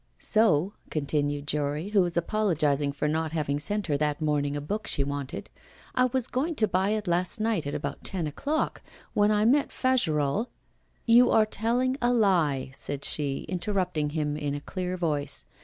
'So,' 0.17 0.73
continued 0.89 1.45
Jory, 1.45 1.89
who 1.89 2.01
was 2.01 2.17
apologising 2.17 2.91
for 2.91 3.07
not 3.07 3.33
having 3.33 3.59
sent 3.59 3.85
her 3.85 3.97
that 3.97 4.19
morning 4.19 4.55
a 4.55 4.59
book 4.59 4.87
she 4.87 5.03
wanted, 5.03 5.47
'I 5.93 6.05
was 6.05 6.27
going 6.27 6.55
to 6.55 6.67
buy 6.67 6.89
it 6.89 7.07
last 7.07 7.39
night 7.39 7.67
at 7.67 7.75
about 7.75 8.03
ten 8.03 8.25
o'clock, 8.25 8.81
when 9.13 9.29
I 9.29 9.45
met 9.45 9.69
Fagerolles' 9.71 10.47
'You 11.05 11.29
are 11.29 11.45
telling 11.45 11.97
a 12.01 12.11
lie,' 12.11 12.71
said 12.73 13.05
she, 13.05 13.41
interrupting 13.47 14.09
him 14.09 14.35
in 14.35 14.55
a 14.55 14.61
clear 14.61 14.97
voice. 14.97 15.45